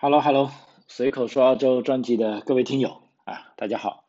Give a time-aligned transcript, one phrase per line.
[0.00, 0.52] Hello Hello，
[0.86, 4.04] 随口说澳洲专辑的各位听友啊，大家好，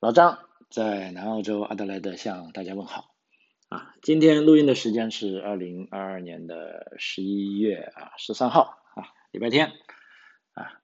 [0.00, 3.14] 老张在南澳洲阿德莱德向大家问好
[3.68, 3.94] 啊。
[4.02, 8.62] 今天录音的时间是二零二二年的十一月啊十三号
[8.96, 9.68] 啊，礼拜天
[10.54, 10.82] 啊。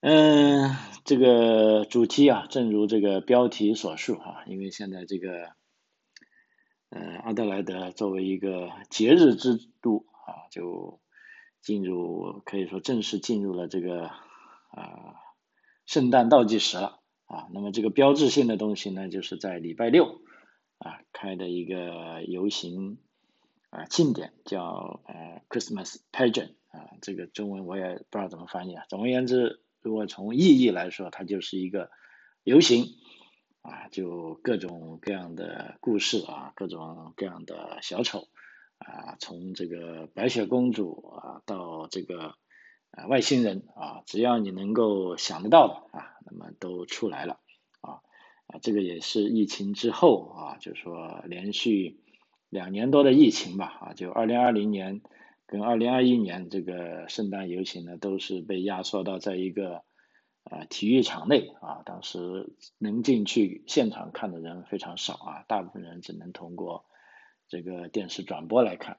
[0.00, 0.74] 嗯，
[1.04, 5.50] 这个主题啊，正如这个标题所述啊，因为现在这个
[6.88, 10.98] 呃阿德莱德作为一个节日之都啊，就。
[11.60, 15.14] 进入可以说正式进入了这个啊
[15.86, 20.22] 圣诞倒计时了啊，那么这个标志性的东西呢，就是在礼拜六
[20.78, 22.98] 啊开的一个游行
[23.70, 28.84] 啊庆典，叫呃 Christmas Pageant 啊，这个中文我也不知道怎么翻译啊。
[28.88, 31.90] 总而言之，如果从意义来说，它就是一个
[32.44, 32.86] 游行
[33.60, 38.28] 啊，就各种各样的故事啊，各种各样的小丑。
[38.78, 42.34] 啊，从这个白雪公主啊，到这个
[42.92, 47.40] 啊外星人啊，只要你能够想得到的啊，那么都出来了
[47.80, 48.00] 啊
[48.46, 52.00] 啊，这个也是疫情之后啊，就是说连续
[52.48, 55.02] 两年多的疫情吧啊，就二零二零年
[55.46, 59.82] 跟二零二一年这个圣诞游行呢，都是被压缩到在一个
[60.44, 66.84] 啊体育场内啊，当时能进去现场看的人非常少啊，大部分人只能通过。
[67.48, 68.98] 这个电视转播来看，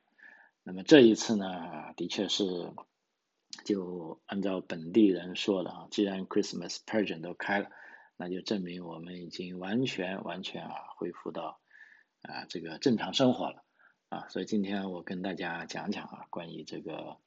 [0.64, 2.74] 那么这一次呢，的确是
[3.64, 7.70] 就按照本地人说的啊，既然 Christmas pageant 都开了，
[8.18, 11.60] 那就证明我们已经完全完全啊恢复到
[12.24, 13.64] 啊这个正常生活了
[14.10, 17.18] 啊，所以今天我跟大家讲讲啊关于这个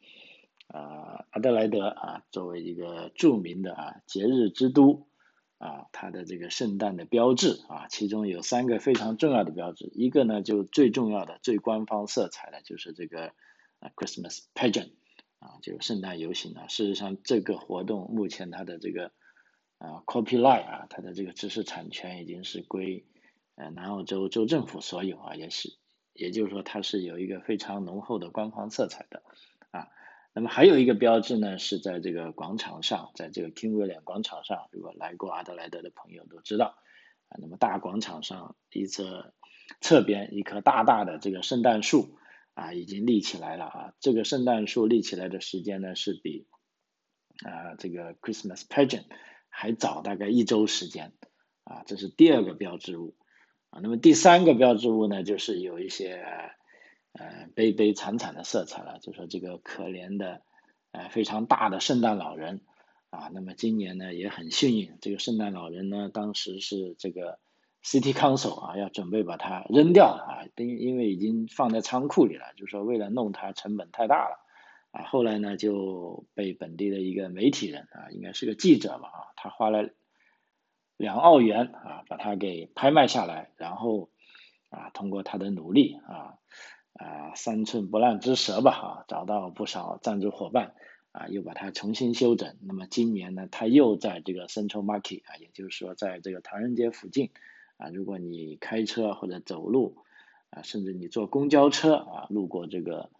[0.67, 5.07] 啊阿德莱德啊作为一个著名的啊节日之都。
[5.63, 13.27] 啊，它的这个圣诞的标志啊，其中有三个非常重要的标志，一个呢就最重要的、最官方色彩的，就是这个
[13.79, 14.91] 啊 Christmas pageant
[15.39, 16.67] 啊，就是圣诞游行啊。
[16.67, 19.13] 事实上，这个活动目前它的这个
[19.79, 23.07] 啊 copyright 啊，它的这个知识产权已经是归
[23.55, 25.77] 呃南澳洲州政府所有啊，也是，
[26.13, 29.23] 也就是说它是有一个非常浓厚的官方色彩的
[29.71, 29.87] 啊。
[30.35, 36.79] 那么还有一个标志呢，是在这个广场上，在这个 King William 广场上，如果来过阿德莱德的朋友都知道，
[37.29, 39.35] 啊，那么大广场上一侧
[39.83, 42.17] 侧边一棵大大的这个圣诞树
[42.55, 43.93] 啊，已经立起来了啊。
[44.01, 46.47] 这个圣诞树立起来的时间呢，是比
[47.45, 49.05] 啊这个 Christmas pageant
[49.51, 51.13] 还早大概一周时间
[51.65, 51.83] 啊。
[51.87, 53.15] 这是第二个标志物
[53.69, 53.81] 啊。
[53.83, 56.25] 那么第三个标志物呢，就是有一些。
[57.13, 60.41] 呃，悲悲惨惨的色彩了，就说这个可怜的，
[60.93, 62.63] 呃，非常大的圣诞老人
[63.11, 67.39] 啊，那么今年呢也很幸运，这个圣诞老人呢，当时是这个
[67.85, 74.39] City Council 啊，要准备把它扔掉啊，因因为已经放在仓库里了，就说为了弄它成本太大了
[74.93, 79.91] 啊，后来呢就被本地的一个媒体人啊，应该是个记者吧啊，他花了
[80.97, 84.09] 两澳元啊，把它给拍卖下来，然后
[84.71, 86.39] 啊，通过他的努力啊。
[86.95, 90.75] 啊，三寸不烂之舌吧，啊，找到不少赞助伙伴，
[91.13, 92.57] 啊，又把它重新修整。
[92.61, 97.31] 那么今年呢，它又在这个 Central Market 啊，也就是说，在这个唐人街附近，
[97.79, 99.97] 啊，如果你开车或者走路，
[100.51, 103.11] 啊，甚至你坐公交车啊，路过这个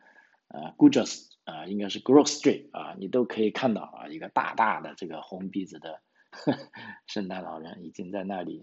[0.49, 6.01] 呃 g o o d r e s 啊，应该是 Grove Street 啊，你都可以看到啊，一个大大的这个红鼻子的
[7.09, 8.63] 圣诞老人已经在那里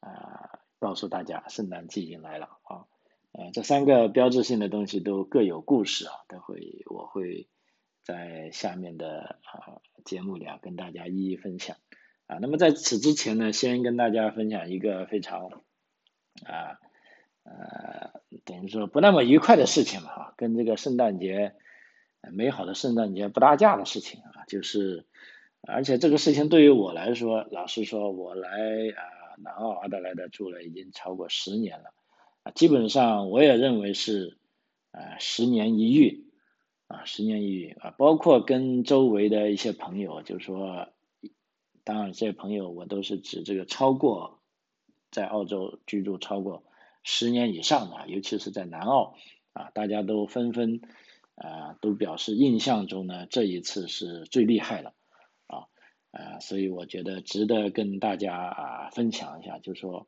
[0.00, 2.86] 啊，啊，告诉大家圣诞季已经来了啊。
[3.38, 7.48] 呃，这三个标志性的东西都各有故事啊，都会我会
[8.02, 11.76] 在下面的啊节目里啊跟大家一一分享
[12.26, 12.38] 啊。
[12.40, 15.62] 那么在此之前呢，先跟大家分享一个非常
[16.46, 16.80] 啊
[17.42, 21.54] 呃等于说不那么愉快的事情嘛哈，跟这个圣诞节
[22.32, 25.04] 美好的圣诞节不搭架的事情啊，就是
[25.60, 31.92] 而且这个事情对于我来说，老实说，我来啊南澳阿德莱德住了已经超过十年了。
[32.54, 34.38] 基本上我也认为是，
[34.92, 36.26] 啊，十年一遇，
[36.86, 40.88] 啊，十年一遇啊，包括跟周围的一些朋友，就是说，
[41.84, 44.40] 当然这些朋友我都是指这个超过
[45.10, 46.64] 在澳洲居住超过
[47.02, 49.16] 十年以上的，尤其是在南澳，
[49.52, 50.80] 啊，大家都纷纷
[51.34, 54.94] 啊都表示印象中呢这一次是最厉害的，
[55.46, 55.66] 啊，
[56.12, 60.06] 啊，所以我觉得值得跟大家啊分享一下，就是说。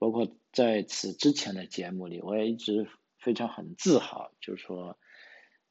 [0.00, 2.88] 包括在此之前的节目里，我也一直
[3.18, 4.98] 非常很自豪，就是说，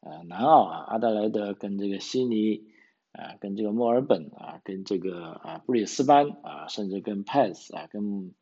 [0.01, 2.63] 呃，南澳啊，阿德莱德跟这个悉尼
[3.11, 8.35] 啊，跟这个墨尔本啊，跟这个啊布里斯班啊，甚至跟 p a s 啊，跟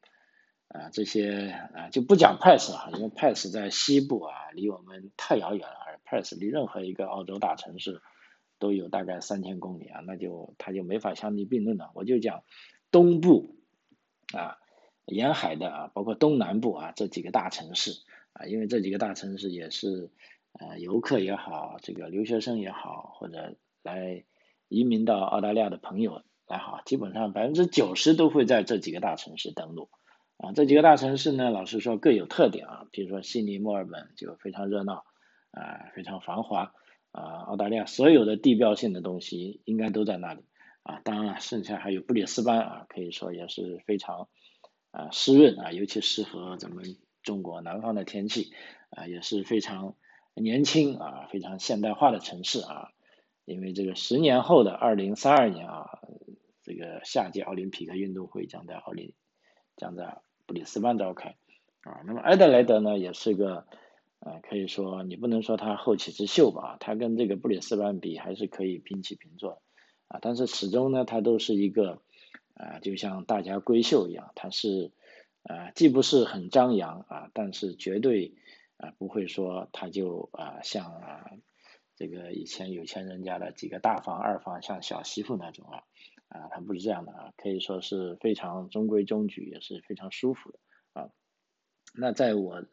[0.67, 8.01] 啊这些啊就不讲 Pass 啊，因为 p a s 在西部啊，离我们太遥远了，而 Pass 离任何一个澳洲大城市
[8.59, 11.91] 都有大概三千公里啊，那就它就没法相提并论了。
[11.95, 12.43] 我就讲
[12.91, 13.55] 东部
[14.33, 14.57] 啊
[15.07, 17.91] 沿海的啊，包括东南部啊这几个大城市
[18.33, 20.11] 啊，因为这几个大城市也是
[20.53, 24.23] 呃游客也好，这个留学生也好，或者来
[24.67, 29.89] 移民到澳大利亚的朋友来好，基本上百分之九十都会在这几个大城市登陆
[30.37, 30.51] 啊。
[30.53, 35.05] 这几个大城市呢，老实说各有特点啊，比如说悉尼、墨尔本就非常热闹
[35.51, 36.73] 啊，非常繁华。
[37.13, 40.43] 啊，澳大利亚所有的地标性的东西应该都在那里
[40.83, 40.99] 啊。
[41.03, 44.27] 当然了，剩下还有布里斯班啊，可以说也是非常
[44.97, 48.51] 啊湿润啊，尤其适合咱们中国南方的天气
[48.89, 49.95] 啊，也是非常
[50.33, 52.89] 年轻啊，非常现代化的城市啊。
[53.45, 55.99] 因为这个十年后的二零三二年啊，
[56.63, 59.13] 这个夏季奥林匹克运动会将在奥林
[59.75, 61.35] 将在布里斯班召开
[61.81, 62.01] 啊。
[62.05, 63.65] 那么埃德莱德呢，也是个。
[64.19, 69.61] 啊，可以说你不能说它后起之秀吧，它跟这个布里斯班比还是可以平起平坐，
[70.07, 72.01] 啊，但是始终呢，它都是一个
[72.57, 74.91] 啊，就像大家闺秀一样，它是
[75.43, 78.35] 啊，既不是很张扬啊，但是绝对
[78.77, 81.31] 啊不会说它就啊像啊
[81.95, 85.83] 这个以前有钱人家的几个大房二房像小媳妇那种啊，
[86.27, 90.59] 啊，它不是这样的啊，可以说是非常中规中矩，也是非常舒服的
[90.93, 91.09] 啊，
[91.93, 92.65] 那在我。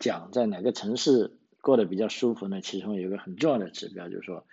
[0.00, 2.60] 讲在哪个城市过得比较舒服呢？
[2.60, 4.44] 其中有一个很重要的指标，就是说，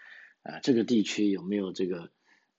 [0.44, 2.12] 啊，这个地区有没有这个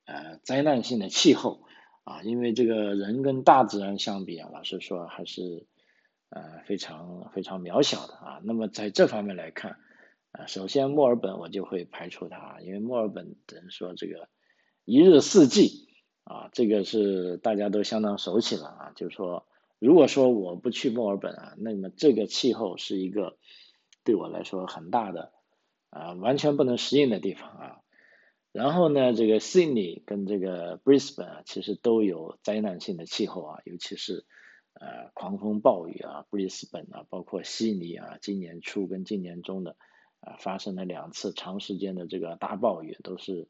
[0.05, 1.62] 呃灾难性的气候
[2.05, 2.23] 啊？
[2.23, 5.67] 因为这个人跟大自然相比啊，老实说还是
[6.31, 8.41] 呃非常非常渺小的啊。
[8.45, 9.79] 那么在这方面来看
[10.33, 14.29] 啊，首先墨尔本我就会排除它，因为墨尔本等于说这个
[14.85, 15.89] 一日四季
[16.25, 19.47] 啊，这个是大家都相当熟悉了啊，就是说。
[19.85, 23.37] 如果说我不去墨尔本啊，那么这个气候是一个
[24.05, 25.33] 对我来说很大的
[25.91, 27.81] 啊完全不能适应的地方啊。
[28.53, 34.25] 然后呢，这个 Sydney 跟这个 Brisbane 啊，其实都有灾难性的气候啊，尤其是
[34.75, 39.77] 呃狂风暴雨啊，Brisbane 啊，包括悉尼啊，今年初跟今年中的
[40.21, 43.49] 啊发生了两次长时间的这个大暴雨，都是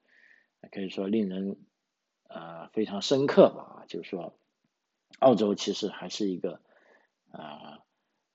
[0.70, 1.56] 可以说令人
[2.28, 4.34] 啊非常深刻吧，就是说。
[5.18, 6.62] 澳洲其实还是一个
[7.30, 7.80] 啊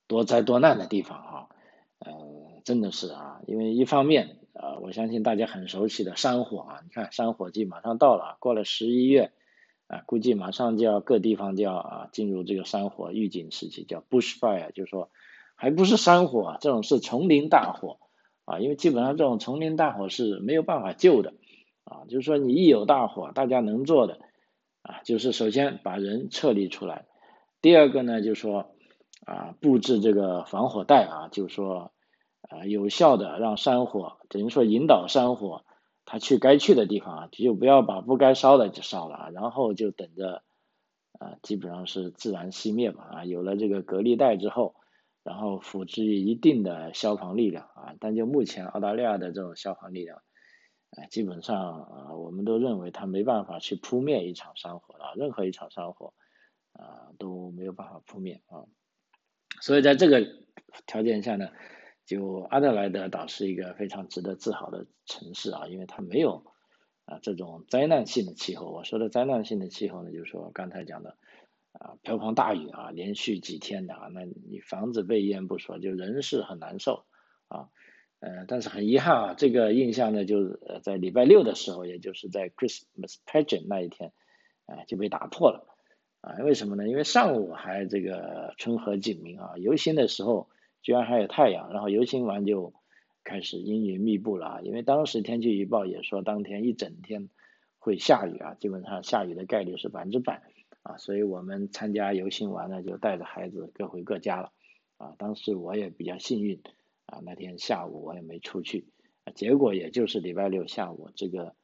[0.06, 1.50] 多灾多难的地方哈，
[1.98, 9.32] 嗯，真的是啊，因为一方面啊，我相信大家很熟悉的山火啊，你看山火季马上到了，过了十一月
[9.88, 15.10] 啊，估计马上就要各地方就要啊进入这个山火预警时期，叫 bushfire，就是说
[15.56, 18.00] 还不是山火，这种是丛林大火
[18.46, 21.34] 啊，因为基本上这种丛林大火是没有办法救的
[21.84, 24.20] 啊，就是说你一有大火，大家能做的。
[24.84, 27.08] 啊，就是首先把人撤离出来，
[27.60, 28.72] 第二个呢，就是说
[29.26, 31.92] 啊，布置这个防火带啊，就是说
[32.42, 35.66] 啊，有效的让山火，等于说引导山火，
[36.06, 40.44] 它去该去的地方啊，就不要把不该烧的就烧了啊，然后就等着
[41.20, 44.76] 啊，基本上是自然熄灭吧啊，有了这个隔离带之后，
[45.24, 50.22] 然后辅之于一定的消防力量啊，但就目前澳大利亚的这种消防力量。
[50.92, 56.14] 啊，基本上啊，我们都认为它没办法去扑灭一场山火啊，任何一场山火
[56.72, 58.64] 啊都没有办法扑灭啊。
[59.60, 60.26] 所以在这个
[60.86, 61.50] 条件下呢，
[62.08, 66.46] 就阿德莱德岛是一个非常值得自豪的城市啊，因为它没有
[67.06, 68.72] 啊这种灾难性的气候。
[68.72, 71.18] 我说的灾难性的气候呢，就是说刚才讲的
[71.74, 77.06] 啊瓢泼大雨啊，连续几天的啊，那你房子被淹不说，就人是很难受
[77.50, 77.70] 啊。
[78.20, 84.12] 呃，但是很遗憾啊，这个印象呢，就是在礼拜六的时候，也就是在 Christmas Pageant 那一天，
[84.66, 85.68] 啊，就被打破了，
[86.22, 86.88] 啊，为什么呢？
[86.88, 90.50] 因为上午还这个春和景明啊，游行的时候
[90.82, 92.74] 居然还有太阳，然后游行完就
[93.24, 97.30] 开始阴云密布了啊，因为当时天气预报也说当天一整天
[97.80, 100.42] 会下雨啊，基本上下雨的概率是百分之百，
[100.84, 104.52] 啊，所以我们参加游行完了就带着孩子各回各家了，
[104.98, 106.62] 啊，当时我也比较幸运。
[107.10, 108.90] 啊，那天下午我也没出去，
[109.34, 111.56] 结果也就是礼拜六下午，这个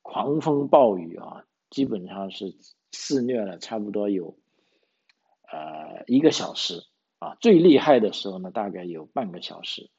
[0.00, 2.54] 狂风暴雨啊，基本上是
[2.92, 4.38] 肆虐了差不多有
[5.50, 6.84] 呃一个小时
[7.26, 9.90] 啊，最厉害的时候呢，大概有半个小时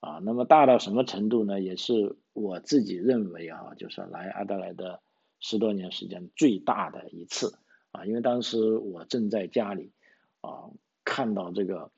[0.00, 0.18] 啊。
[0.22, 1.60] 那么大到什么程度呢？
[1.60, 5.00] 也是我自己认为啊，就是来阿德莱德
[5.40, 7.58] 十多年时间最大的一次
[7.92, 9.92] 啊，因为当时我正在家里
[10.40, 10.70] 啊，
[11.04, 11.90] 看到这个。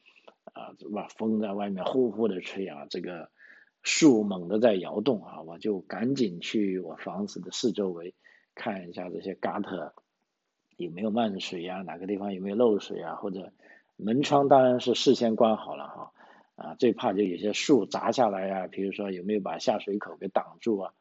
[0.53, 1.07] 啊，是吧？
[1.09, 3.29] 风在外面呼呼的吹啊，这个
[3.83, 8.15] 树猛地在摇动啊，我就赶紧去我房子的四周围
[8.55, 9.93] 看一下这些 gutter
[10.79, 13.53] 有没有漫水啊，哪个地方有没有漏水啊，或者
[13.97, 16.13] 门窗当然是事先关好了哈。
[16.57, 20.93] 啊，最怕就有些树砸下来呀，比如说有没有把下水口给挡住啊？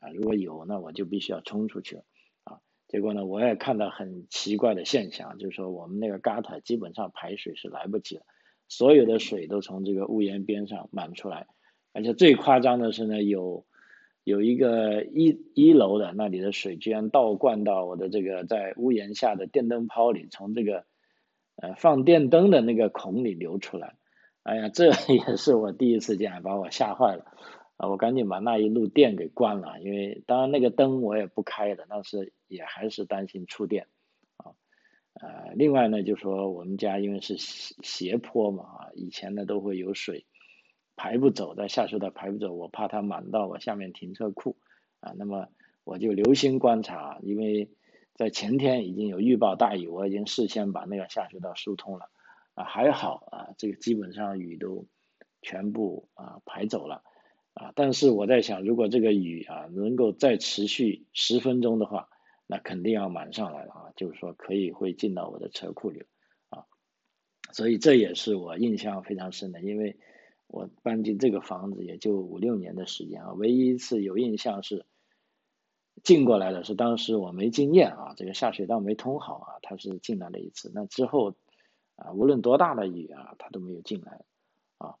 [0.00, 2.04] 啊，如果有，那我就必须要冲出去了
[2.44, 2.60] 啊。
[2.88, 8.22] 结果呢，我也看到很奇怪的现象，就是说我们那个 gutter 基本上排水是来不及了，
[8.68, 11.46] 所有的水都从这个屋檐边上满出来，
[11.92, 13.66] 而且最夸张的是呢，有
[14.24, 20.86] 有一个一一楼的那里的水居然倒灌到我的这个在屋檐下的电灯泡里，从这个
[21.62, 23.94] 呃放电灯的那个孔里流出来。
[24.42, 27.24] 哎呀，这也是我第一次见，把我吓坏了。
[27.76, 33.86] 啊，我赶紧把那一路电给关了，因为当然那个灯我也不开的，但是也还是担心触电。
[34.36, 34.52] 啊，
[35.14, 40.26] 呃，另外呢，就说我们家因为是斜斜坡嘛，啊，以前呢都会有水
[40.96, 44.56] 排不走，在下水道排不走，我怕它满到我下面停车库。
[44.98, 45.48] 啊，那么
[45.84, 47.70] 我就留心观察，因为
[48.14, 52.10] 在前天已经有预报大雨，我已经事先把那个下水道疏通了。
[52.54, 54.86] 啊，还好啊，这个基本上雨都
[55.40, 57.02] 全部啊排走了
[57.54, 57.72] 啊。
[57.74, 62.10] 但是我在想，如果这个雨啊能够再持续十分钟的话，
[62.46, 66.04] 那肯定要满上来了啊，就是说可以会进到我的车库里
[66.50, 66.66] 啊。
[67.52, 69.96] 所以这也是我印象非常深的，因为
[70.46, 74.84] 我搬进这个房子也就五六年的时间啊，唯一一次有印象是
[76.02, 81.34] 进过来的是当时我没经验啊，这个下水道没通好啊，他是进来了一次，那之后。
[81.94, 84.24] 啊，无论多大的雨啊，它都没有进来，
[84.78, 84.96] 啊，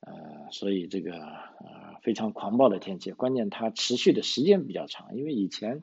[0.00, 5.80] 呃，所以这个呃非常狂暴的天气，关键它持续的时间比较长，因为以前，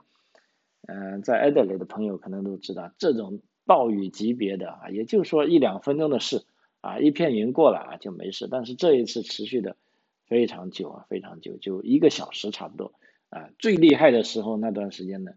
[0.86, 6.46] 嗯，在艾德雷的朋友可能都知道，这种暴雨级别的啊，也就是说一两分钟的事
[6.82, 9.78] 啊，一片云过了啊就没事，但是这一次持续的
[10.28, 12.94] 非常久啊，非常久，就一个小时差不多
[13.34, 15.34] 啊，最厉害的时候那段时间呢，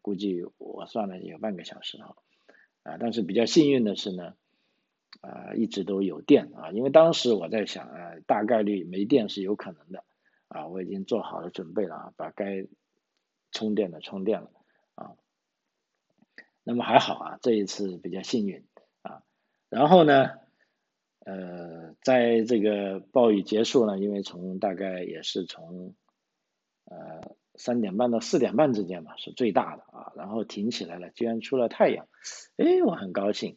[0.00, 2.14] 估计我算了有半个小时啊，
[2.84, 4.34] 啊，但是比较幸运的是呢。
[5.20, 10.02] 啊，一直都有电啊，因为当时我在想啊，大概率没电是有可能的
[10.48, 12.66] 啊，我已经做好了准备了啊，把该
[13.52, 14.50] 充电的充电了
[14.94, 15.12] 啊。
[16.64, 18.64] 那么还好啊，这一次比较幸运
[19.02, 19.22] 啊。
[19.68, 20.30] 然后呢，
[21.20, 25.94] 呃，在这个暴雨结束了，因为从大概也是从
[26.84, 32.06] 呃三点半到四点半之间嘛，是最大的啊，然后挺起来了，居然出了太阳，
[32.56, 33.56] 哎，我很高兴。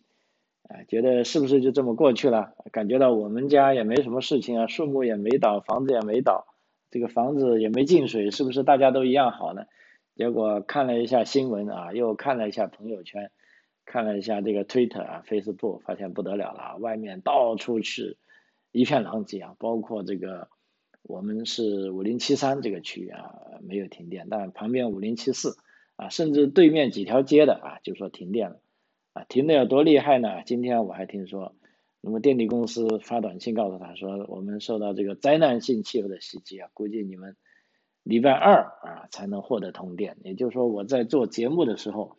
[0.68, 2.56] 哎，觉得是不是就这么过去了？
[2.72, 6.48] 感觉到我们家也没什么事情啊，树木也没倒，房子也没倒，
[6.90, 9.66] 这个房子也没进水，是不是大家都一样好呢？
[10.16, 13.32] 结果看了一下新闻啊，又看了一下朋友圈，
[13.86, 18.18] 看了一下这个 Twitter 啊、Facebook，发现不得了了，外面到处是
[18.72, 20.50] 一片狼藉啊，包括这个
[21.08, 25.58] 我们是五零七三这个区域啊没有停电，但旁边五零七四
[25.96, 28.60] 啊，甚至对面几条街的啊就说停电了。
[29.14, 30.44] 啊，停的有多厉害呢？
[30.46, 31.56] 今天我还听说，
[32.02, 37.38] 那么电力公司发短信告诉他说，我们受到这个灾难性气候的袭击啊，估计你们
[38.04, 40.18] 礼拜二啊才能获得通电。
[40.24, 42.18] 也就是说，我在做节目的时候，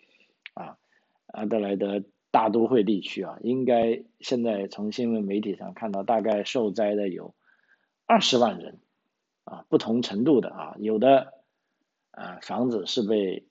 [0.55, 0.79] 啊，
[1.27, 7.35] 阿德莱德大都会地区啊，应该现在从新闻媒体上看到，大概受灾的有
[8.07, 8.79] 二十万人，
[9.45, 11.35] 啊，不同程度的啊，有的
[12.13, 13.49] 啊房子是被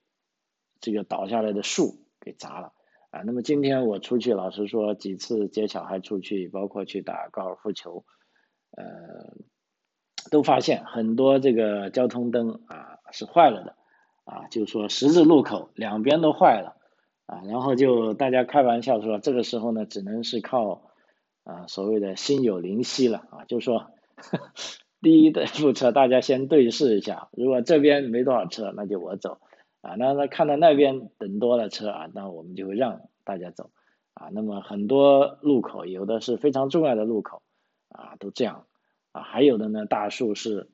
[0.79, 2.71] 这个倒下来的树给砸了。
[3.11, 8.03] 啊，那么今天我出去，老实说，几次接小孩出去，包括去打高尔夫球，
[8.71, 8.83] 呃，
[10.31, 13.75] 都发现很多这个交通灯啊是坏了的，
[14.25, 16.75] 啊，就说十字路口两边都坏了，
[17.25, 20.91] 啊，然后就大家开玩笑说，这个时候呢，只能是靠
[21.45, 23.91] 啊所谓的心有灵犀了，啊，就说
[25.01, 29.39] 第一的路车大家先对视一下，如果这边没多少车，那就我走。
[29.81, 33.69] 啊，那那看到那边等多了车啊，那我们就会让大家走
[34.15, 34.29] 啊。
[34.31, 37.43] 那么很多路口，有的是非常重要的路口
[37.89, 38.65] 啊，都这样
[39.11, 39.21] 啊。
[39.21, 40.71] 还有的呢，大树是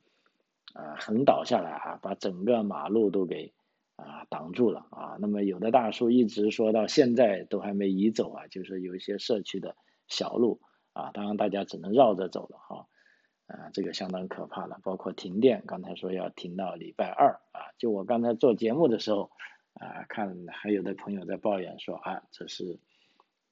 [0.72, 3.52] 啊横倒下来啊，把整个马路都给
[3.96, 5.18] 啊挡住了啊。
[5.20, 9.76] 那么有的大树一直说到现在都还没移走啊，就是有一些社区的
[10.08, 10.62] 小路
[10.94, 12.76] 啊，当然大家只能绕着走了哈。
[12.78, 12.86] 啊，
[13.52, 17.70] 啊这个相当可怕了，包括停电，刚才说要停到礼拜二啊。
[17.76, 19.30] 就我刚才做节目的时候
[19.74, 22.78] 啊，看还有的朋友在抱怨说啊，这是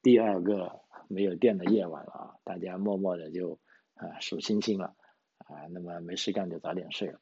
[0.02, 3.58] 第二个没有电的夜晚了啊，大家默默的就
[3.94, 4.96] 啊数星星了
[5.38, 7.20] 啊，那么没事干就早点睡了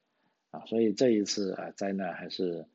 [0.53, 0.65] 啊。
[0.67, 2.67] 所以这一次啊灾难还是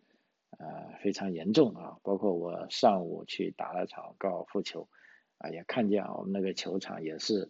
[0.58, 4.90] 啊非常严重啊，包括我上午去打了场高尔夫球
[5.38, 7.50] 啊，也看见我们那个球场也是。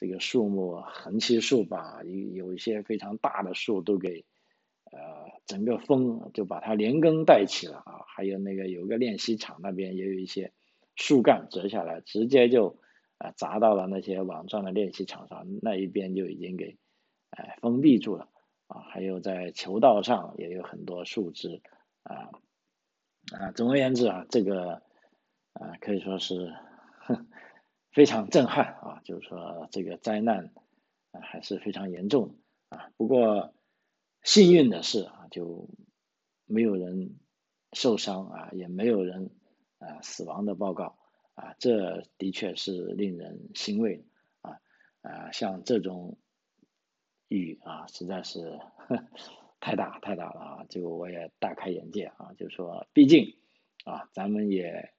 [0.00, 4.24] 这个树木横七竖八，有有一些非常大的树都给，
[4.90, 4.98] 呃，
[5.44, 8.00] 整个风就把它连根带起了啊。
[8.06, 10.54] 还有那个有个练习场那边也有一些
[10.96, 12.78] 树干折下来，直接就
[13.18, 16.78] 啊砸到了那些网状的练习场上，那一边就已经给，
[17.28, 18.30] 哎封闭住了
[18.68, 21.60] 啊，还有在球道上也有很多树枝
[22.04, 22.30] 啊
[23.38, 24.82] 啊，总而言之啊，这个
[25.52, 26.54] 啊可以说是
[27.92, 30.52] 非常震撼啊，就是说这个灾难
[31.12, 32.36] 啊还是非常严重
[32.68, 32.90] 啊。
[32.96, 33.54] 不过
[34.22, 35.68] 幸运的是啊，就
[36.46, 37.18] 没有人
[37.72, 39.30] 受伤啊，也没有人
[39.78, 40.98] 啊死亡的报告
[41.34, 44.04] 啊，这的确是令人欣慰
[44.40, 44.60] 啊
[45.02, 46.18] 啊，像这种。
[47.32, 48.58] 雨啊，实在是
[49.60, 50.64] 太大太大了啊！
[50.68, 53.36] 就我也大开眼界啊，就是说毕竟
[53.84, 54.92] 啊，咱们也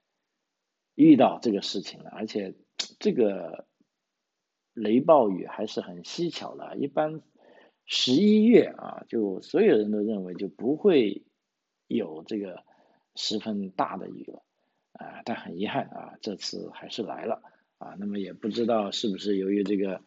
[0.95, 2.55] 遇到这个事情了，而且
[3.01, 3.65] 这个
[4.73, 6.77] 雷暴雨还是很蹊跷的。
[6.77, 7.21] 一般
[7.85, 11.23] 十一月啊，就所有人都认为就不会
[11.87, 12.63] 有这个
[13.15, 14.41] 十分大的雨了
[14.93, 17.41] 啊，但很遗憾啊，这次还是来了
[17.77, 17.95] 啊。
[17.99, 20.01] 那么也不知道是不是由于这个。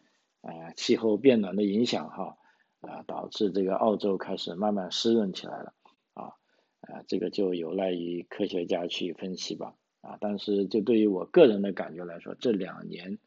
[0.47, 2.37] 啊，气候变暖的影响哈，
[2.81, 5.73] 啊，导致这个澳洲开始慢慢湿润起来了，
[6.13, 6.37] 啊，
[6.83, 9.75] 啊，这个就有赖于科学家去分析吧，
[10.05, 13.19] 啊，但是就对于我个人的感觉来说，这两年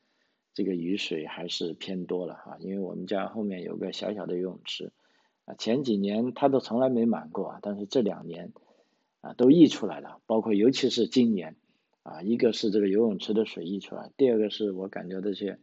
[0.53, 4.91] 这个雨水还是偏多了哈，因为我们家后面有个小小的游泳池，
[5.45, 8.53] 啊，前几年它都从来没满过啊，但是这两年
[9.21, 11.55] 啊都溢出来了，包括尤其是今年，
[12.03, 15.59] 啊，一个是这个游泳池的水溢出来，第二个是我感觉这些。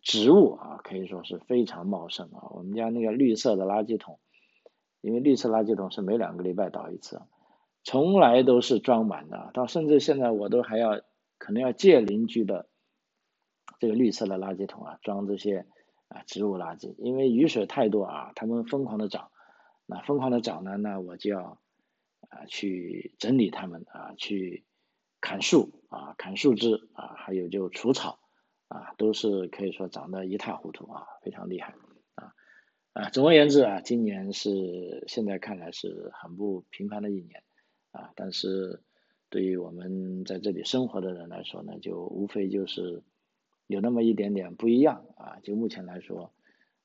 [0.00, 2.46] 植物啊，可以说是非常茂盛啊。
[2.50, 4.20] 我们家那个绿色的垃圾桶，
[5.00, 7.20] 因为绿色垃圾桶是每两个礼拜倒一次，
[7.88, 9.50] 从来都是装满的。
[9.54, 11.00] 到甚至现在我都还要
[11.38, 12.68] 可能要借邻居的
[13.78, 15.64] 这个绿色的垃圾桶啊，装这些
[16.08, 16.94] 啊植物垃圾。
[16.98, 19.30] 因为雨水太多啊，它们疯狂的长，
[19.86, 21.58] 那疯狂的长呢，那我就要
[22.28, 24.66] 啊去整理它们啊，去
[25.22, 28.18] 砍树啊，砍树枝啊，还有就除草。
[28.68, 31.74] 啊，都是可以说长得一塌糊涂啊，非常厉害
[32.16, 32.34] 啊
[32.92, 33.08] 啊！
[33.08, 37.42] 总而言之啊，今年是现在看来是很不平凡的一年
[37.98, 38.80] 啊，但是
[39.28, 43.02] 对于我们在这里生活的人来说呢，就无非就是
[43.66, 45.38] 有那么一点点不一样啊。
[45.42, 46.32] 就目前来说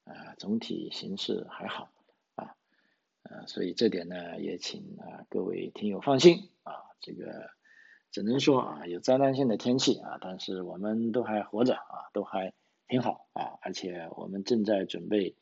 [0.05, 1.89] 啊，总体形势还好
[2.35, 2.55] 啊，
[3.23, 7.51] 呃，所以这点呢，也请啊各位听友放心啊，这个。
[8.13, 12.53] 只能说啊，有灾难性的天气啊，但是我们都还活着啊，都还
[12.87, 15.35] 挺好啊，而且我们正在准备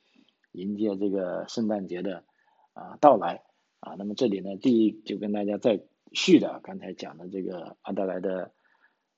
[0.53, 2.23] 迎接这个圣诞节的
[2.71, 3.43] 啊到来
[3.81, 3.95] 啊。
[3.97, 8.53] 那么这里呢，第一就跟大家再续的刚才讲的这个阿德莱的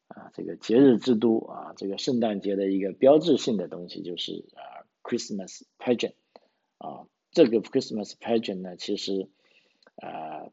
[0.08, 6.16] 啊这个节日之都啊，这个圣诞节的一个标志性的东西就是啊 Christmas pageant
[6.80, 9.30] 啊，这个 Christmas pageant 呢，其实
[9.98, 10.50] 啊。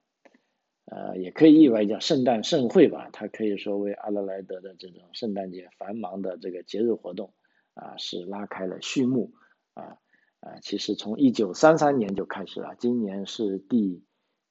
[0.92, 7.32] 呃，也可以译为叫圣诞盛会吧，它可以说为阿德莱德的这种圣诞节繁忙的这个节日活动
[7.74, 9.32] 啊，是拉开了序幕
[9.74, 9.98] 啊
[10.40, 14.02] 啊，其实从一九三三年就开始了，今年是第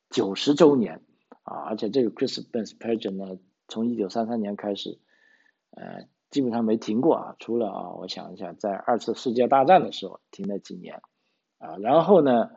[0.09, 1.03] 九十周年
[1.43, 4.99] 啊，而且这个 Christmas pageant 呢，从一九三三年开始，
[5.71, 11.01] 呃，基本上没停过啊，除了啊，我想一下，在二次世界大战的时候停了几年
[11.57, 12.51] 啊，然后呢，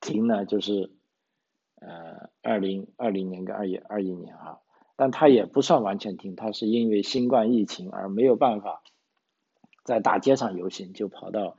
[0.00, 0.92] 停呢就是。
[1.82, 4.58] 呃，二零二零年跟二一二一年啊，
[4.96, 8.82] 但它也不算完全停，它是因为新冠疫情而没有办法
[9.82, 11.56] 在大街上游行，就跑到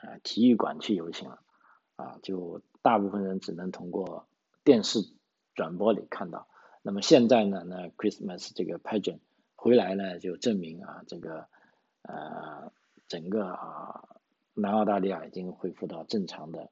[0.00, 1.40] 呃体育馆去游行了
[1.96, 4.26] 啊，就大部分人只能通过
[4.64, 5.00] 电视
[5.54, 6.48] 转播里看到。
[6.82, 9.18] 那么现在呢，那 Christmas 这个 pageant
[9.56, 11.48] 回来呢，就证明啊，这个
[12.02, 12.72] 呃
[13.08, 14.08] 整个啊
[14.54, 16.70] 南澳大利亚已经恢复到正常的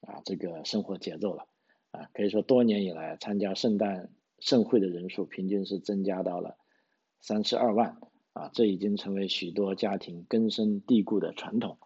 [0.00, 1.46] 啊这个生活节奏了。
[1.92, 4.10] 啊，可以说多年以来参加圣诞
[4.40, 6.56] 盛会的人数平均是增加到了
[7.20, 7.98] 三十二万
[8.32, 11.78] 啊，这已经成为许多家庭根深蒂固的传统。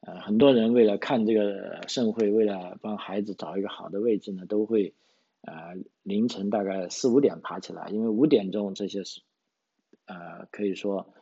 [0.00, 4.94] 呃，很多人为了看这个盛会，为了帮孩子找一个好的位置呢，都会
[5.42, 9.20] 呃凌晨大概四五点爬起来，因为五点钟这些是
[10.06, 11.12] 呃可以说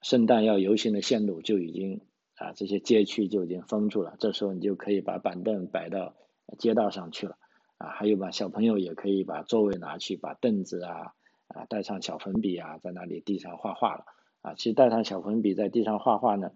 [0.00, 2.00] 圣诞要游行的线路就已经
[2.36, 6.14] 啊这些街区就已经封住了，这时候你就可以把板凳摆到。
[6.58, 7.38] 街道上去了
[7.78, 11.14] 啊，还有把小朋友也可以把座位拿去，把凳子啊
[11.46, 14.04] 啊带上小粉笔啊，在那里地上画画了
[14.42, 14.52] 啊。
[14.52, 16.50] 其实带上小粉笔在地上画画呢，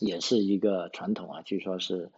[0.00, 1.42] 也是一个传统啊。
[1.42, 2.10] 据说是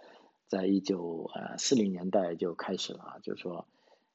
[0.46, 3.66] 在一九呃四零年代就开始了啊，就是说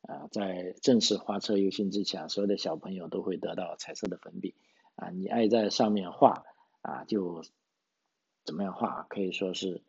[0.01, 4.55] 啊，在正式花车游行之前，所有的小朋友都会得到彩色的粉笔
[4.95, 6.43] 啊，你爱在上面画
[6.81, 7.43] 啊，就
[8.45, 9.81] 怎么样画，可以说是。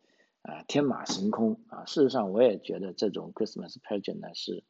[0.47, 1.85] 啊，天马行空啊！
[1.85, 4.63] 事实上，我也觉得这种 Christmas pageant 呢是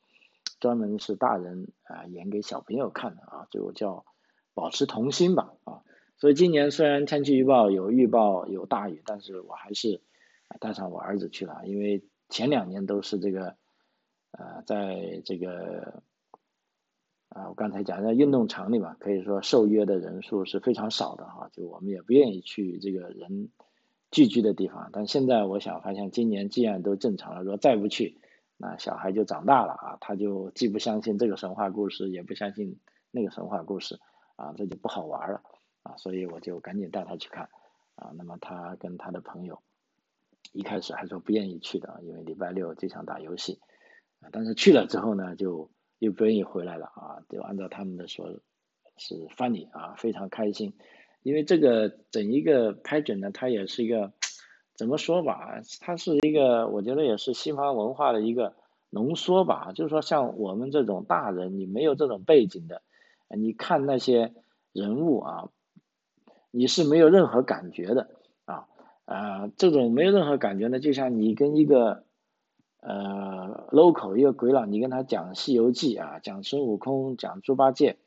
[0.61, 4.05] 专门是大人啊演给小朋友看的啊，就叫
[4.53, 5.83] 保持童心吧啊。
[6.17, 10.01] 所以今年虽然天气预报有预报有大雨，但是我还是
[10.59, 13.55] 带上我儿子去了，因为前两年都是这个
[14.31, 16.01] 呃在这个
[17.29, 23.49] 啊我刚才讲在运动场里嘛，可以说受约的人数是非常少的哈，就我们也不愿意去这个人
[24.09, 24.89] 聚居的地方。
[24.93, 28.17] 但现在我想发现，今年既然都正常了，如果再不去，
[28.57, 32.79] 那小孩就长大了啊，他就既不相信这个神话故事，也不相信
[33.11, 33.99] 那个神话故事
[34.37, 35.41] 啊，这就不好玩了。
[35.85, 37.49] 啊，所以我就赶紧带他去看
[37.95, 38.11] 啊。
[38.17, 39.61] 那么他跟他的朋友
[40.51, 43.61] 一开始还说不愿意去的，因为礼拜六就想打游戏
[44.19, 45.69] 啊，但是去了之后呢，就
[45.99, 48.27] 又不愿意回来了啊，就按照他们的说，
[48.97, 50.73] 是 funny 啊，非常开心，
[51.23, 54.11] 因为这个整一个拍准呢，它也是一个。
[54.77, 58.57] 怎么说吧，它是一个，我觉得也是西方文化的一个
[58.89, 59.71] 浓缩吧。
[59.71, 62.81] 就是说，像我们这种大人，你没有这种背景的，
[63.29, 64.33] 你看那些
[64.73, 65.49] 人物啊，
[66.55, 68.09] 你是没有任何感觉的
[68.45, 68.67] 啊
[69.05, 72.03] 啊，这种没有任何感觉呢，就像你跟一个
[72.79, 77.97] 呃 local 一个鬼佬，你跟他讲《西游记》啊，讲孙悟空，讲猪八戒，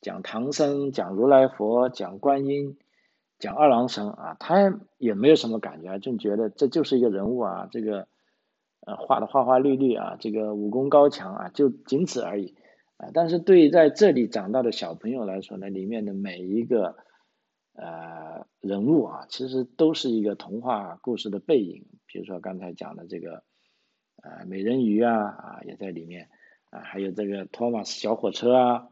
[0.00, 2.76] 讲唐僧，讲如来佛，讲观音。
[3.42, 8.06] 讲二郎神啊，他也没有什么感觉，就觉得这就是一个人物啊，这个
[8.84, 12.54] 呃画的花花绿绿啊，这个武功高强啊，就仅此而已
[12.98, 13.08] 啊。
[13.14, 16.96] 但是对在这里长大的小朋友来说呢，里面的每一个
[17.80, 21.86] 呃人物啊，其实都是一个童话故事的背影。
[22.06, 23.42] 比如说刚才讲的这个
[24.22, 26.28] 呃美人鱼啊啊也在里面
[26.70, 28.88] 啊，还有这个托马斯小火车啊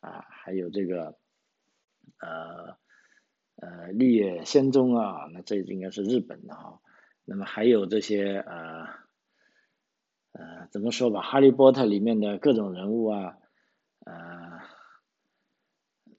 [0.00, 1.18] 啊，还有这个
[2.20, 2.78] 呃。
[3.62, 6.80] 呃，绿野仙踪啊，那这应该是日本的哈。
[7.26, 8.86] 那么还有这些呃
[10.32, 13.36] 呃，怎么说吧，《哈利波特》里面的各种人物啊，
[14.06, 14.60] 呃，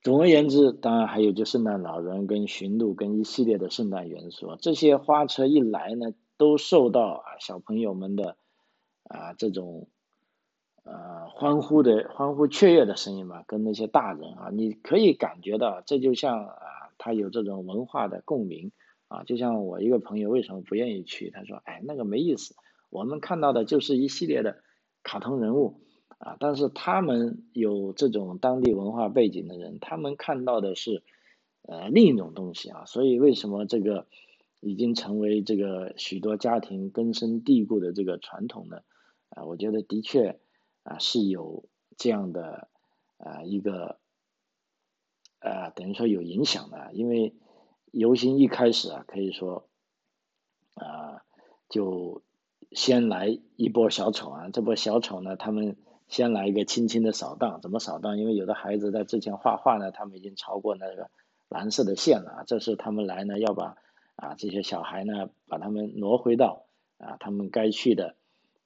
[0.02, 8.36] 总而言之，当然还有就圣诞老人跟驯鹿跟一系列的圣诞元素，这些花车一来呢，都受到啊小朋友们的
[9.04, 9.88] 啊这种
[10.84, 16.56] 呃欢呼的欢呼雀跃的声音嘛，跟那些大人啊，你可以感觉到，这就像啊。
[17.04, 18.72] 他有这种文化的共鸣
[19.08, 21.32] 啊，就像我一个朋友为什么不愿意去？
[21.32, 22.54] 他说：“哎，那个没意思，
[22.92, 24.58] 我们看到的就是一系列的
[25.02, 25.82] 卡通人物
[26.22, 31.04] 啊，但是他们有这种当地文化背景的人，他们看到的是
[31.64, 32.86] 呃另一种东西啊。
[32.86, 34.08] 所以为什么这个
[34.60, 38.82] 已经成为这个许多家庭根深蒂固的这个传统呢？
[39.30, 40.40] 啊，我觉得的确
[40.84, 41.66] 啊是有
[41.98, 42.68] 这样的
[43.18, 44.00] 啊一个。”
[45.44, 47.34] 呃，等于说有影响的，因为
[47.90, 49.68] 游行一开始啊，可以说，
[50.76, 51.26] 啊，
[51.68, 52.22] 就
[52.72, 55.78] 先来一波小丑啊，这波小丑呢，他们
[56.12, 58.20] 先来一个轻轻的扫荡，怎么扫荡？
[58.20, 61.10] 因为有的孩子在之前画画呢，他们已经超过那个
[61.50, 63.78] 蓝色的线了，这是他们来呢，要把
[64.18, 66.66] 啊这些小孩呢，把他们挪回到
[67.00, 68.16] 啊他们该去的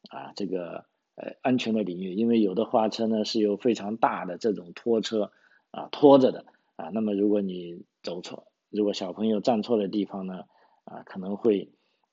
[0.10, 5.32] 啊这个呃安全的领域，因为有的花车呢是有非常大的这种拖车
[5.72, 6.46] 啊拖着的。
[6.78, 10.44] 啊，那么如果你走错，如果小朋友站错的地方呢，
[10.84, 11.72] 啊，可能会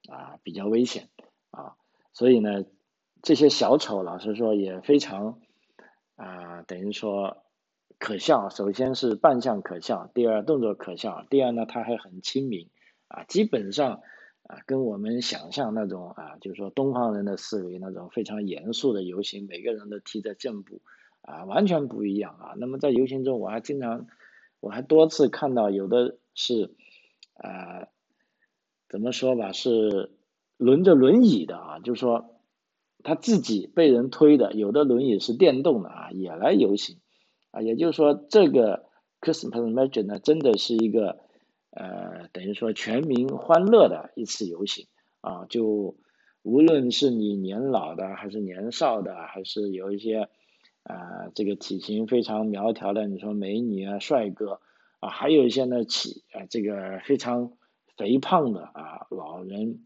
[0.09, 1.09] 啊比较危险
[1.51, 1.75] 啊，
[2.13, 2.65] 所以呢，
[3.23, 5.41] 这些小丑老实说也非常
[6.17, 7.45] 啊，等于说
[7.99, 8.51] 可笑。
[8.51, 12.69] 首先是扮相可笑，第二动作可笑，第二呢，他还很亲民
[13.09, 14.01] 啊，基本上
[14.43, 20.83] 啊跟我们想象那种啊，就是说东方人的思维那种非常严肃的游行，每个人都提着正步
[21.23, 22.55] 啊，完全不一样啊。
[22.59, 24.07] 那么在游行中，我还经常。
[24.61, 26.73] 我还多次看到有的是，
[27.35, 27.89] 啊，
[28.89, 30.13] 怎么说吧，是
[30.57, 32.37] 轮着轮椅的啊，就是说
[33.03, 36.99] 他自己被人推的，有的轮椅是电动的啊，也来游行
[37.51, 38.87] 啊，也就是说这个
[39.21, 41.21] Christmas Magic 呢，真的是一个
[41.71, 44.87] 呃，等于说全民欢乐的一次游行
[45.21, 45.97] 啊，就
[46.43, 50.29] 无论是你年老的还是年少的，还是有一些。
[50.85, 54.61] 啊，这个体型非常苗条的，你说美女啊、帅哥
[54.99, 57.53] 啊，还有一些呢起啊，这个非常
[57.97, 59.85] 肥胖的啊，老人、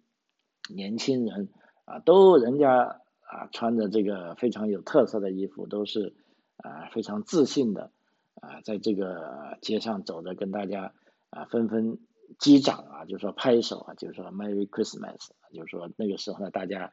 [0.74, 1.50] 年轻人
[1.84, 6.14] 啊，都人家啊穿着这个非常有特色的衣服，都是
[6.56, 7.92] 啊非常自信的
[8.40, 10.94] 啊，在这个街上走着，跟大家
[11.30, 11.98] 啊纷纷
[12.38, 16.92] 击掌啊，就说拍手啊，就是说 Merry Christmas，就是说那个时候呢，大家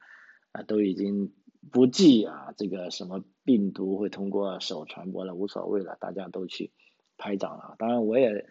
[0.52, 1.34] 啊都已经。
[1.72, 6.74] 不计啊，这个什么病毒会通过手传播了，无所谓了，大家都去
[7.16, 7.76] 拍掌了。
[7.80, 8.46] 当然，我也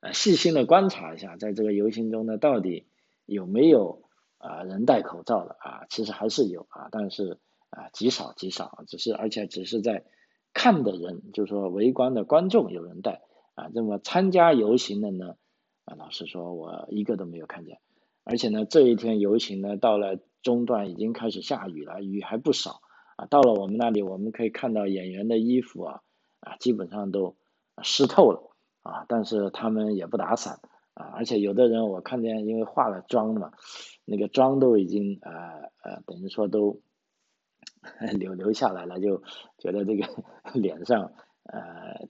[0.00, 2.88] 呃细心的观察一下，在这个游行中呢，到底
[3.26, 4.02] 有没有
[4.38, 5.86] 啊人戴口罩的啊？
[5.90, 7.38] 其实还是有啊，但是
[7.70, 10.04] 啊极少极少，只是而且只是在
[10.54, 13.22] 看的人，就是说围观的观众有人戴
[13.54, 13.68] 啊。
[13.74, 15.34] 那么参加游行的呢，
[15.84, 17.78] 啊老实说，我一个都没有看见。
[18.24, 22.80] 而且呢，这一天游行呢到了中段已经开始下雨了，雨还不少
[23.16, 23.26] 啊。
[23.26, 26.00] 到了我们那里，我们可以看到演员的衣服啊
[26.40, 27.36] 啊基本上都
[27.82, 28.50] 湿透了
[28.82, 30.60] 啊，但是他们也不打伞
[30.98, 33.52] 啊，而且有的人我看见因为化了妆嘛，
[34.04, 35.30] 那个妆都已经呃
[35.82, 36.80] 呃等于说都
[38.18, 39.22] 流流下来了，就
[39.58, 40.06] 觉得这个
[40.58, 41.12] 脸上
[41.44, 42.08] 呃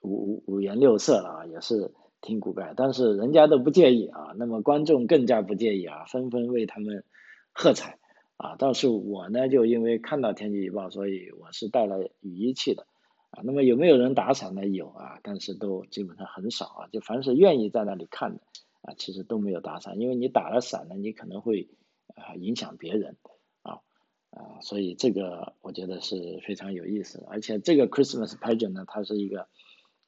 [0.00, 1.92] 五五颜六色了啊，也是。
[2.20, 7.04] 挺古怪，但是人家都不介意啊，那么观众更加不介意啊，纷纷为他们
[7.52, 8.00] 喝彩
[8.36, 8.56] 啊。
[8.56, 12.87] 倒是我呢，就因为看到天气预报，所以我是带了雨衣去的
[13.30, 13.42] 啊。
[13.44, 14.66] 那么有没有人打伞呢？
[14.66, 16.88] 有啊，但是都基本上很少啊。
[16.92, 18.40] 就凡是愿意在那里看的
[18.82, 21.68] 啊，其实都没有打伞，因为你打了伞呢，你可能会
[22.14, 23.16] 啊影响别人
[23.62, 23.80] 啊
[24.30, 27.26] 啊，所以这个我觉得是非常有意思的。
[27.28, 29.48] 而且这个 Christmas pageant 呢，它是一个。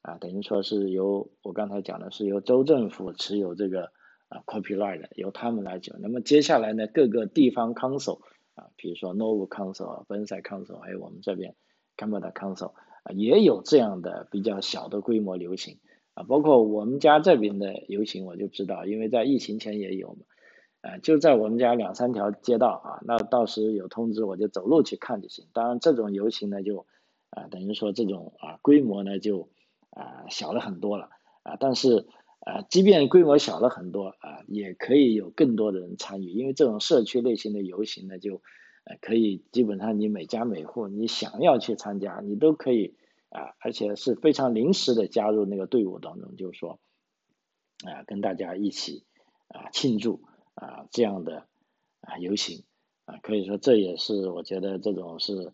[0.02, 3.92] 啊，等于说是由我刚才讲的是由州政府持有这个
[4.28, 6.00] 啊 copyright 由他们来讲。
[6.00, 8.20] 那么接下来呢，各个地方 council
[8.54, 11.54] 啊，比如说 Nova Council 啊、Burnside Council，还有我们这边
[11.98, 12.72] Canberra Council
[13.04, 15.78] 啊，也有这样的比较小的规模游行
[16.14, 16.22] 啊。
[16.24, 20.24] 包括我们家这边的游行，我就知道，因为在疫情前也有嘛，
[20.82, 23.00] 啊，就在我们家两三条街道啊。
[23.06, 25.46] 那到时有通知，我就走路去看就行。
[25.52, 26.86] 当然，这种游行呢，就
[27.30, 29.48] 啊，等于说这种啊规模呢就。
[29.92, 31.08] 啊，小了很多了
[31.42, 32.06] 啊，但是
[32.38, 38.40] 啊，即便规模小了很多啊，也可以有更多的人参与，因为这种社区类型的游行呢，就
[38.84, 42.94] 呃可以基本上你每家每户你想要去参加，你都可以
[43.28, 46.78] 啊，而且是非常临时的加入那个队伍当中，就是说
[47.84, 49.04] 啊，跟大家一起
[49.48, 50.22] 啊庆祝
[50.54, 51.46] 啊这样的
[52.00, 52.64] 啊游行
[53.04, 55.52] 啊，可以说这也是我觉得这种是。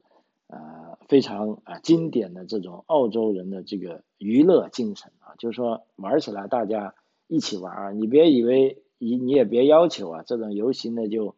[0.48, 6.94] 呃，非常啊经典的这种澳洲人的这个娱乐精神啊，就是说玩起来大家
[7.26, 11.34] 一起玩，你别以为你你也别要求啊，这种游行呢就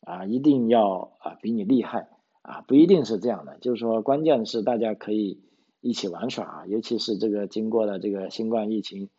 [0.00, 2.08] 啊一定要啊比你厉害
[2.42, 5.42] 啊，不一定是这样的，就是说关键是大家可以
[5.80, 9.10] 一起玩耍啊，尤其是这个经过了这个新冠疫情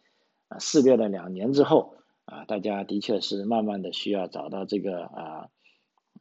[0.47, 5.47] 啊肆虐了两年之后啊，大家的确是慢慢的需要找到这个啊。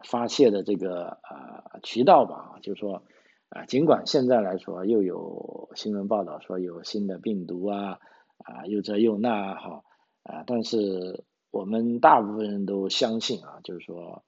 [0.03, 3.03] 发泄的这个啊渠道吧，就是说
[3.51, 7.99] 啊，尽管现在来说又有新闻报道说有新的病毒啊
[8.39, 9.85] 啊又这又那哈
[10.23, 14.25] 啊，但是我们大部分人都相信啊，就是说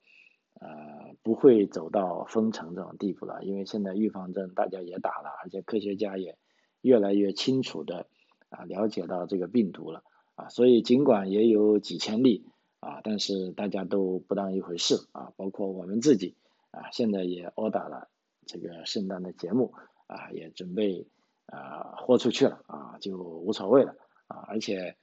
[0.62, 6.38] 呃不会走到封城这种地步了，因为现在预防针大家也打了，而且科学家也
[6.80, 8.06] 越来越清楚的
[8.48, 10.04] 啊了解到这个病毒了。
[10.36, 12.46] 啊，所以尽管也有几千例。
[12.84, 15.06] 啊，但是大家都不当一回事。
[15.12, 16.34] 啊，包括我们自己
[16.72, 18.08] 啊，现在也 order 了
[18.44, 19.72] 这个圣诞的节目
[20.08, 21.06] 啊，也准备
[21.46, 23.94] 啊豁出去了啊，就无所谓了。
[24.26, 24.96] 啊，而且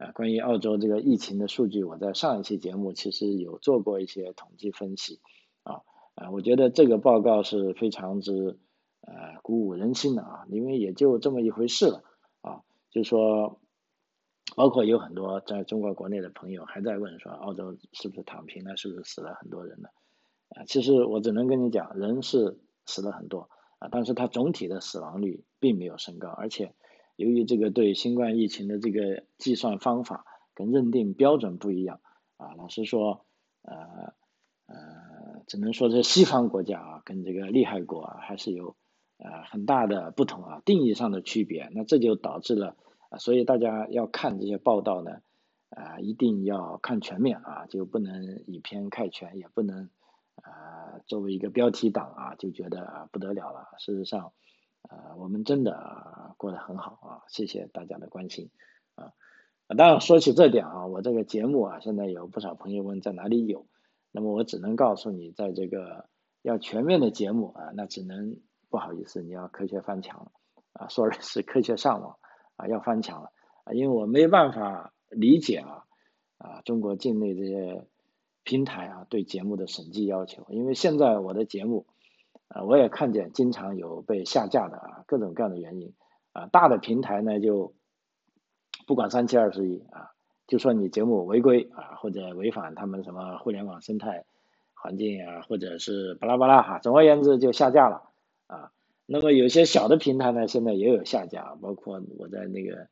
[0.00, 5.20] 啊，关于澳洲这个疫情的数据，我在上一期节目其实有做过一些统计分析
[5.62, 5.82] 啊
[6.14, 8.58] 啊，我觉得这个报告是非常之
[9.02, 12.02] 呃鼓舞人心的啊，因为也就这么一回事了
[12.40, 13.60] 啊，就说。
[14.56, 19.90] 包括有很多在中国国内的朋友还在问说，澳洲是不是躺平了，是不是死了很多人了？
[20.48, 26.74] 啊，其实我只能跟你讲，人是死了很多啊，但是它总体的死亡率并没有升高，而且
[27.20, 32.00] 由于这个对新冠疫情的这个计算方法跟认定标准不一样
[32.38, 33.26] 啊，老实说，
[33.60, 34.14] 呃
[34.64, 38.74] 呃，只能说这西方国家啊跟这个厉害国啊还是有
[39.18, 42.74] 呃很大的不同啊，定义上的区别，那这就导致了。
[43.18, 45.20] 所以大家要看这些报道呢，
[45.68, 49.90] 啊，一定要看全面啊，就不能以偏概全，也不能
[50.36, 53.68] 啊作为一个标题党啊就觉得啊不得了了。
[53.78, 54.32] 事实上，
[54.88, 58.50] 啊，我们真的过得很好啊，谢谢大家的关心
[58.94, 59.12] 啊。
[59.76, 63.66] 当然说起这点啊，我这个节目啊，现在有不少朋友问在哪里有，
[64.10, 66.08] 那么我只能告诉你，在这个
[66.42, 68.36] 要全面的节目啊，那只能
[68.68, 70.32] 不好意思，你要科学翻墙
[70.72, 72.16] 啊，sorry 是科学上网。
[72.56, 73.32] 啊，要翻墙了
[73.64, 73.72] 啊！
[73.72, 75.86] 因为我没办法理解啊
[76.36, 77.86] 啊，中国境内这些
[78.42, 80.44] 平台啊对节目的审计要求。
[80.50, 81.86] 因为现在我的节目
[82.50, 85.94] 啊，我也看见经常有被下架的啊，各种各样的原因
[86.32, 86.46] 啊。
[86.46, 87.74] 大的平台呢就
[88.88, 90.10] 不管三七二十一啊，
[90.48, 94.24] 就说你节目违规啊，或者违反他们什么互联网生态
[94.74, 98.02] 环境啊，或者是巴拉巴拉哈，总而言之就下架了
[98.48, 98.72] 啊。
[99.06, 102.88] 那么有些小的平台呢，现在也有下架，包括我在那个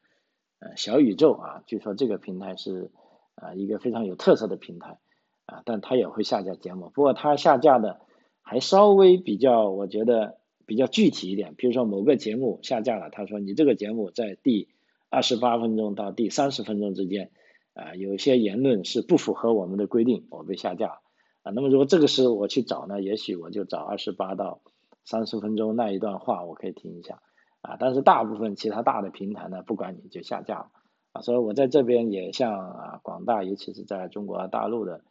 [0.60, 2.92] 呃小宇宙啊，据说这个平台是
[3.34, 4.98] 啊一个非常有特色的平台
[5.46, 8.00] 啊，但它也会下架节目，不过它下架的
[8.48, 14.68] 还稍微比较，我觉得比较具体一点，比如说某个节目下架了，他说你这个节目在第
[15.10, 17.30] 二十八分钟到第三十分钟之间
[17.74, 21.00] 啊，有些言论是不符合我们的规定，我被下架
[21.42, 21.52] 啊。
[21.52, 24.62] 那么如果这个时候我去找呢，也许我就找二十八到
[25.04, 27.20] 三十分钟那一段话，我可以听一下
[27.60, 27.76] 啊。
[27.78, 30.70] 但是大部分其他大的平台呢，不管你就下架了
[31.12, 31.20] 啊。
[31.20, 35.02] 所以我在这边也向啊广大，尤其是在中国大陆的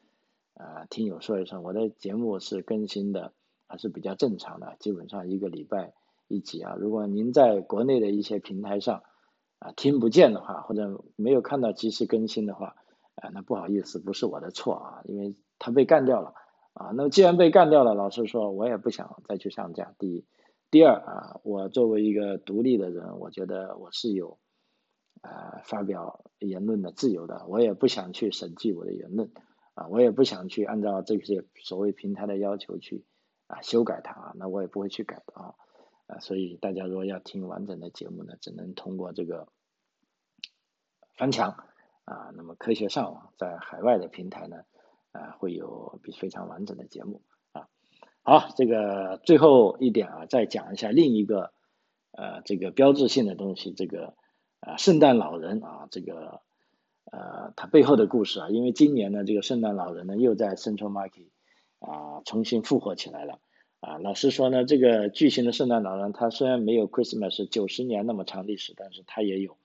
[0.58, 3.34] 啊听友说一声，我的节目是更新的
[3.67, 5.93] 还是比较正常的，基本上一个礼拜
[6.28, 6.76] 一集啊。
[6.80, 9.04] 如果您在国内的一些平台上，
[9.60, 12.76] 啊，听不见的话，或者没有看到及时更新的话，
[13.15, 16.34] 啊，那不好意思，不是我的错啊，因为他被干掉了
[16.74, 16.91] 啊。
[16.96, 19.93] 那么既然被干掉了，老实说，我也不想再去上架。
[20.00, 20.26] 第一，
[20.72, 24.39] 第二啊，我作为一个独立的人，我觉得我是有
[25.22, 29.32] 啊发表言论的自由的，我也不想去审计我的言论
[29.78, 33.06] 啊，我也不想去按照这些所谓平台的要求去
[33.46, 35.54] 啊修改它啊，那我也不会去改的啊。
[36.08, 39.50] 啊，所以大家如果要听完整的节目呢，只能通过这个
[41.16, 41.66] 翻墙
[42.06, 42.32] 啊。
[42.34, 44.63] 那么科学上网在海外的平台呢，
[45.12, 47.68] 啊，会有比非常完整的节目啊。
[48.24, 51.52] 好，这个最后一点啊，再讲一下另一个
[52.12, 54.16] 呃这个标志性的东西，这个
[54.62, 56.42] 啊圣诞老人啊，这个
[57.12, 58.50] 呃它背后的故事啊。
[58.50, 61.28] 因为今年呢，这个圣诞老人呢又在 Central Market
[61.80, 63.39] 啊重新复活起来了。
[63.80, 69.56] 啊，老实说呢，这个巨型的圣诞老人，它虽然没有 Christmas 九十年那么长历史，但是它也有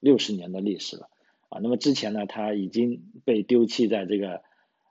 [0.00, 1.10] 六十年的历史了。
[1.50, 4.42] 啊，那么之前呢，它已经被丢弃在这个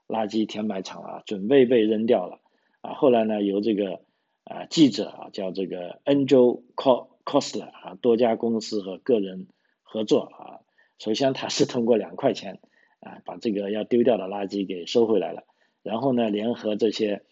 [0.06, 2.38] 垃圾填埋场了，准备被扔掉了。
[2.80, 4.00] 啊，后来呢，由这个
[4.44, 9.48] 啊记者啊，叫这个 Angel Costler 啊，多家公司和个人
[9.82, 10.60] 合作啊，
[10.98, 12.60] 首先他是通过两块钱
[13.00, 15.44] 啊，把这个要丢掉的垃圾给收回来了，
[15.82, 17.24] 然后呢，联合这些。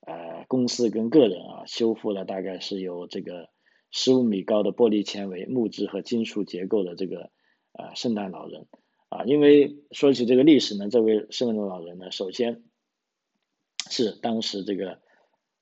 [0.00, 3.50] 呃，公司跟个人啊，修复了大概是有这个
[3.90, 7.30] 十五米高的玻璃纤维、木质和金属结构的这个
[7.72, 8.68] 呃圣诞老人
[9.10, 9.24] 啊。
[9.24, 12.62] 因为说起这个历史呢，这位圣诞老人呢，首先
[13.90, 15.02] 是当时这个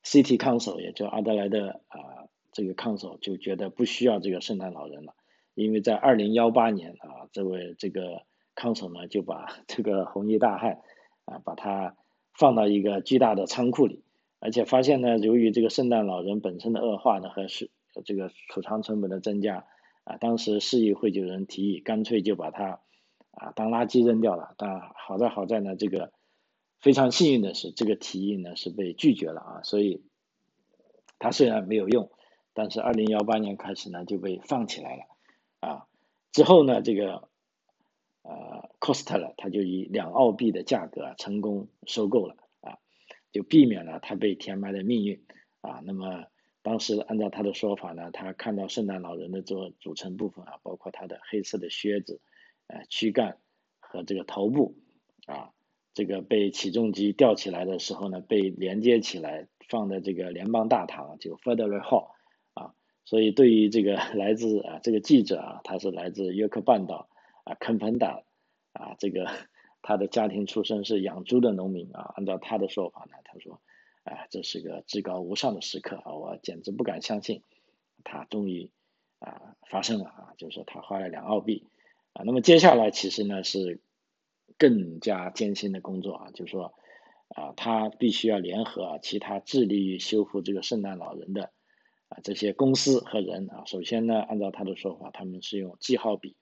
[0.04, 5.16] City Council，也就阿德莱德啊这个 Council 就觉得不需要这个圣诞老人了，
[5.56, 8.22] 因为在二零幺八年啊，这位这个
[8.54, 10.82] Council 呢就把 这个红衣大汉
[11.24, 11.96] 啊把他
[12.34, 14.04] 放到一个巨大的仓库里。
[14.38, 17.70] 而且发现呢，由于这个圣诞老人本身的恶化呢，和是
[18.04, 19.64] 这个储藏成本的增加，
[20.04, 22.80] 啊，当时市议会就有人提议，干脆就把它
[23.30, 24.54] 啊当垃圾扔掉了。
[24.58, 26.12] 但好在好在呢，这个
[26.80, 29.62] 非常幸运的是，这个提议呢是被拒绝了啊。
[29.62, 30.02] 所以
[31.18, 32.10] 他虽然没有用，
[32.52, 35.04] 但是二零幺八年开始呢就被放起来了
[35.60, 35.86] 啊。
[36.32, 37.28] 之后呢，这个
[38.22, 42.78] 呃，Costa 了他就以两澳币的价格成功收购了啊。
[43.32, 45.24] 就避免了他被填埋的命运
[45.60, 45.82] 啊。
[45.84, 46.24] 那么
[46.62, 52.20] 当时按照他的说法呢，他看到圣诞老人的这组成部分啊，包括他的黑色的靴子、
[52.66, 53.38] 呃躯干
[53.78, 54.74] 和这个头部
[55.26, 55.52] 啊，
[55.94, 62.15] 这个被起重机吊起来的时候呢，被连接起来放在这个联邦大堂，就 Federal Hall。
[63.06, 67.08] 所以对于这个 来自啊这个记者啊，他是来自约克半岛
[67.44, 68.24] 啊肯彭岛
[68.74, 69.26] 啊这个。
[69.88, 73.60] 他的家庭出身是养猪的农民啊，按照他的说法呢，他说，
[74.02, 77.44] 啊，这是个至高无上的时刻啊，我简直不敢相信，
[78.02, 78.72] 他终于
[79.20, 81.68] 啊发生了啊，就是说他花了两澳币
[82.14, 83.80] 啊，那么接下来其实呢是
[84.58, 86.74] 更加艰辛的工作啊，就是说
[87.28, 91.52] 啊，他必须要联合啊其他致力于修复这个圣诞老人的
[92.22, 96.36] 这些公司和人啊，首先呢，按照他的说法，他们是用记号笔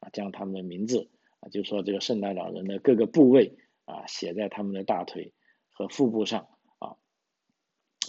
[0.00, 1.10] 啊将他们的名字
[1.40, 1.48] 啊。
[1.48, 5.32] 就说这个圣诞老人的各个部位啊，写在他们的大腿
[5.70, 6.96] 和腹部上啊。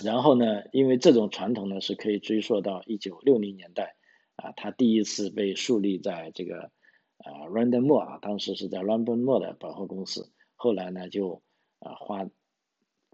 [0.04, 3.95] 然后呢，因为这种传统呢是可以追溯到一九六零年代
[4.36, 6.71] 啊，他第一次被树立在这个
[7.17, 9.39] 啊 r a n d o m Moore 啊，当时是在 r a n d o m Moore
[9.39, 11.41] 的百货公司，后来呢就
[11.80, 12.30] 啊花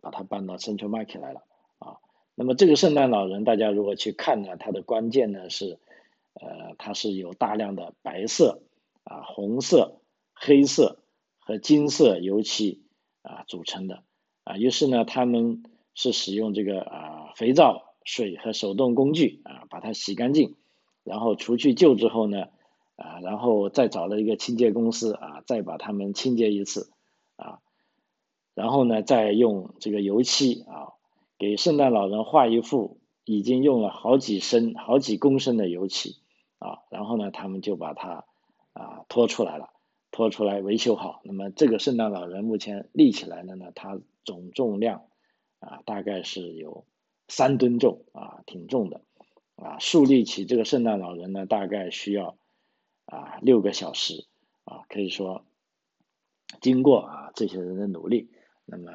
[0.02, 1.44] 把它搬到 Central Market 来了。
[2.42, 5.78] 那么这个圣诞老人，大家如果去看呢，它的关键呢是
[6.34, 8.64] 呃，它是有大量的白色
[9.04, 10.00] 啊、红色。
[10.34, 10.98] 黑色
[11.38, 12.82] 和金色油漆
[13.22, 14.02] 啊组成的
[14.44, 15.62] 啊，于是呢，他们
[15.94, 20.56] 是使用这个啊肥皂水和手动工具啊把它洗干净，
[21.04, 22.48] 然后除去旧之后呢
[22.96, 26.90] 啊，然后再找了一个清洁公司啊再把它们清洁一次
[27.36, 27.60] 啊，
[28.56, 30.91] 然后呢再用这个油漆啊
[31.42, 36.18] 给圣诞老人画一幅已经用了好几升好几公升的油漆
[36.60, 38.26] 啊，然后呢他们就把它
[38.74, 39.72] 啊拖出来了。
[40.12, 45.06] 拖出来维修好，那么这个圣诞老人目前立起来的呢，它总重量
[45.60, 46.86] 啊大概是有
[47.28, 49.02] 三吨重啊，挺重的
[49.56, 49.80] 啊。
[49.80, 52.38] 树立起这个圣诞老人呢，大概需要
[53.06, 54.26] 啊六个小时
[54.66, 55.46] 啊，可以说
[56.60, 58.30] 经过啊这些人的努力，
[58.72, 58.90] 那么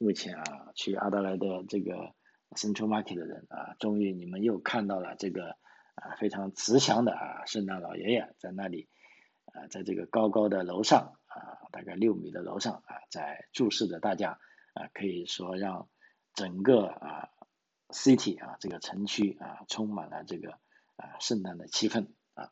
[0.00, 2.14] 目前啊去阿德莱德这个
[2.50, 5.50] Central Market 的人啊，终于你们又看到了这个
[5.94, 8.88] 啊非常慈祥的啊圣诞老爷爷在那里
[9.46, 14.40] 啊在这个高高的楼上啊大概六米的楼上啊在注视着大家
[14.74, 15.88] 啊可以说让
[16.34, 17.30] 整个啊
[17.90, 20.58] city 啊这个城区啊充满了这个
[20.96, 22.50] 啊圣诞的气氛啊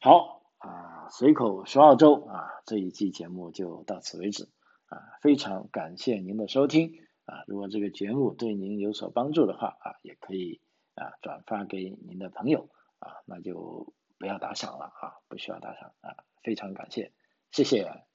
[0.00, 0.40] 好。
[0.64, 4.48] 啊，随口说澳洲啊，这一期节目就到此为止
[4.92, 6.92] 啊，非常感谢您的收听
[7.24, 10.60] 啊，如果这个节目对您有所帮助的话啊，也可以
[10.94, 12.68] 啊转发给您的朋友
[12.98, 17.12] 啊，那就不要打赏了啊，不需要打赏啊，非常感谢，
[17.50, 18.11] 谢谢。